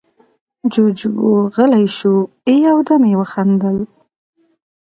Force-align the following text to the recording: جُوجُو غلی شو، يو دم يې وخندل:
جُوجُو 0.71 1.29
غلی 1.53 1.85
شو، 1.97 2.15
يو 2.65 2.77
دم 2.87 3.03
يې 3.11 3.15
وخندل: 3.21 3.77